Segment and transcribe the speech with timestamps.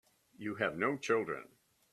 [0.35, 1.47] You have no children.